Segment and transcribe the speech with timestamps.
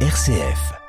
[0.00, 0.85] RCF.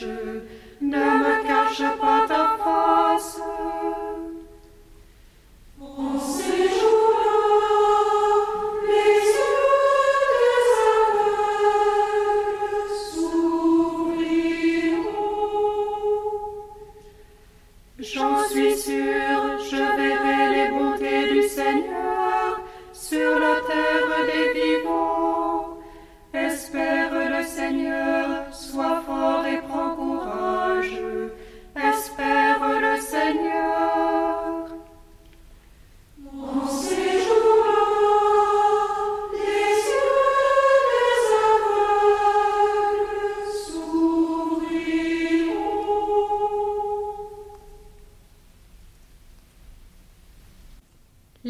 [0.00, 0.40] Sure.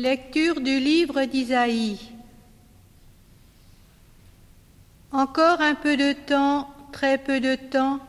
[0.03, 1.99] Lecture du livre d'Isaïe.
[5.13, 8.01] Encore un peu de temps, très peu de temps,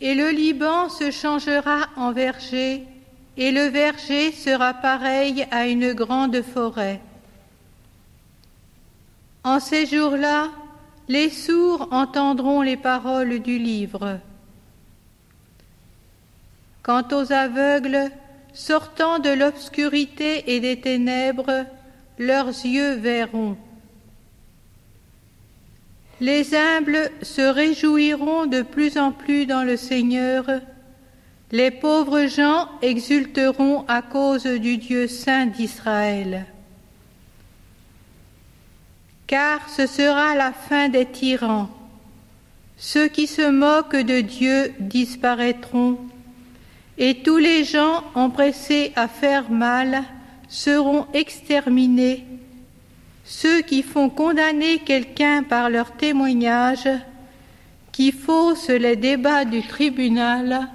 [0.00, 2.84] et le Liban se changera en verger,
[3.36, 7.00] et le verger sera pareil à une grande forêt.
[9.44, 10.48] En ces jours-là,
[11.06, 14.18] les sourds entendront les paroles du livre.
[16.82, 18.10] Quant aux aveugles,
[18.58, 21.64] sortant de l'obscurité et des ténèbres,
[22.18, 23.56] leurs yeux verront.
[26.20, 30.44] Les humbles se réjouiront de plus en plus dans le Seigneur,
[31.52, 36.44] les pauvres gens exulteront à cause du Dieu saint d'Israël.
[39.28, 41.70] Car ce sera la fin des tyrans.
[42.76, 45.98] Ceux qui se moquent de Dieu disparaîtront,
[46.98, 50.02] et tous les gens empressés à faire mal
[50.48, 52.24] seront exterminés
[53.28, 56.88] ceux qui font condamner quelqu'un par leur témoignage,
[57.92, 60.68] qui faussent les débats du tribunal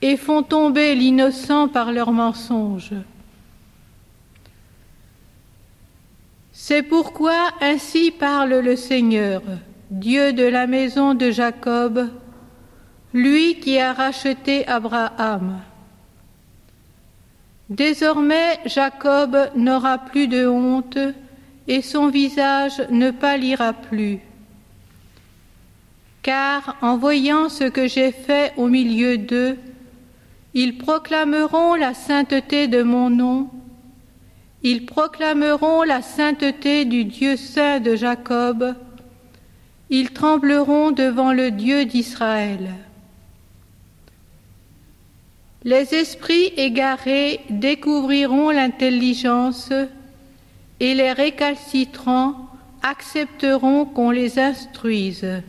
[0.00, 2.94] et font tomber l'innocent par leurs mensonges.
[6.52, 9.42] C'est pourquoi ainsi parle le Seigneur,
[9.90, 12.08] Dieu de la maison de Jacob,
[13.14, 15.60] lui qui a racheté Abraham.
[17.70, 20.98] Désormais Jacob n'aura plus de honte,
[21.66, 24.18] et son visage ne pâlira plus.
[26.22, 29.56] Car en voyant ce que j'ai fait au milieu d'eux,
[30.52, 33.48] ils proclameront la sainteté de mon nom,
[34.62, 38.74] ils proclameront la sainteté du Dieu saint de Jacob,
[39.88, 42.74] ils trembleront devant le Dieu d'Israël.
[45.64, 49.72] Les esprits égarés découvriront l'intelligence,
[50.78, 52.48] et les récalcitrants
[52.82, 55.42] accepteront qu'on les instruise.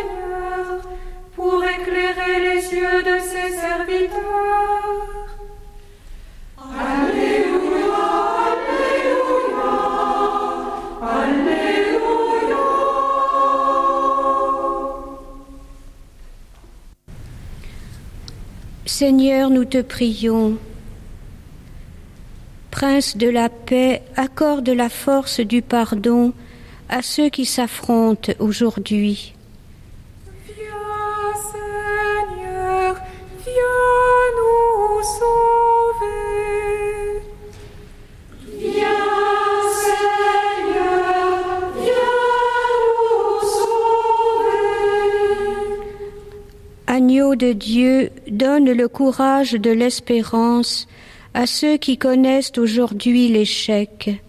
[0.00, 0.82] Seigneur
[1.36, 5.26] pour éclairer les yeux de ses serviteurs.
[6.58, 8.06] Alléluia,
[8.62, 9.72] Alléluia,
[11.02, 12.56] Alléluia.
[18.86, 20.56] Seigneur, nous te prions.
[22.70, 26.32] Prince de la paix, accorde la force du pardon
[26.88, 29.34] à ceux qui s'affrontent aujourd'hui.
[46.92, 50.88] Agneau de Dieu, donne le courage de l'espérance
[51.34, 54.20] à ceux qui connaissent aujourd'hui l'échec.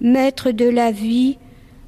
[0.00, 1.38] Maître de la vie,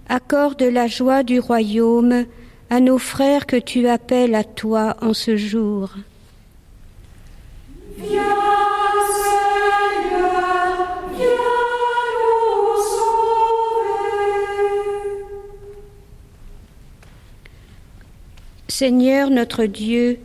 [0.09, 2.25] accorde la joie du royaume
[2.71, 5.91] à nos frères que tu appelles à toi en ce jour.
[18.79, 20.21] Seigneur notre Dieu,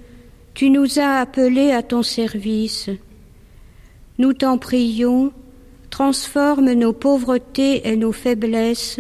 [0.54, 2.92] tu nous as appelés à ton service.
[4.20, 5.32] Nous t'en prions,
[5.90, 9.00] transforme nos pauvretés et nos faiblesses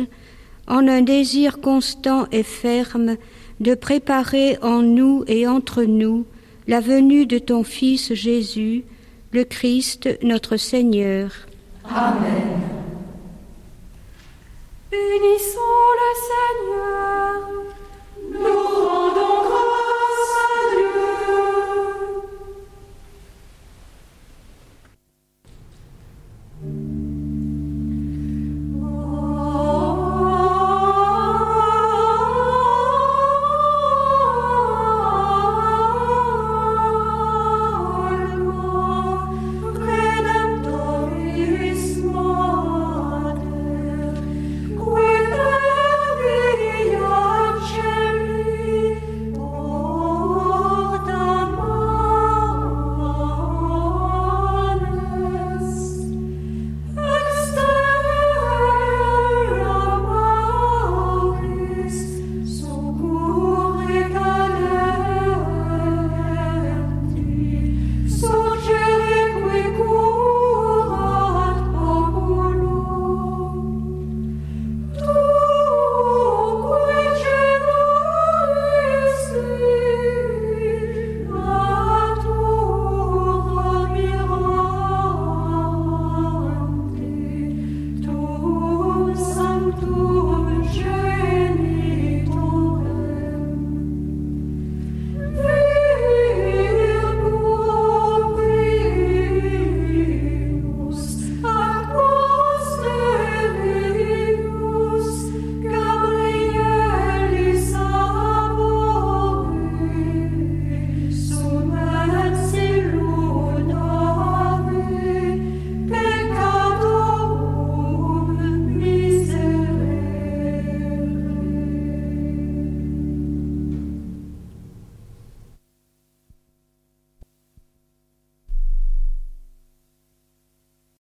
[0.67, 3.17] en un désir constant et ferme
[3.60, 6.25] de préparer en nous et entre nous
[6.67, 8.86] la venue de ton Fils Jésus,
[9.33, 11.29] le Christ notre Seigneur.
[14.89, 15.60] Bénissons
[16.00, 17.62] le Seigneur.